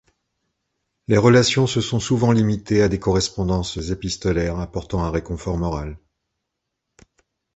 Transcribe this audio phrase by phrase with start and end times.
[1.07, 5.95] Les relations se sont souvent limitées à des correspondances épistolaires apportant un réconfort moral.